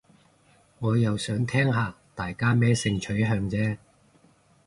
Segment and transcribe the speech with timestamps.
[0.79, 3.77] 我又想聽下大家咩性取向啫